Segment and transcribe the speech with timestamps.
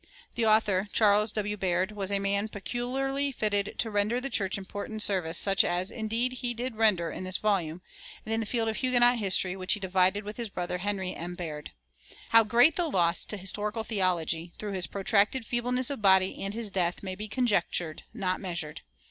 [0.33, 1.55] The author, Charles W.
[1.55, 6.33] Baird, was a man peculiarly fitted to render the church important service, such as indeed
[6.41, 7.83] he did render in this volume,
[8.25, 11.35] and in the field of Huguenot history which he divided with his brother, Henry M.
[11.35, 11.69] Baird.
[12.29, 16.71] How great the loss to historical theology through his protracted feebleness of body and his
[16.71, 18.81] death may be conjectured, not measured.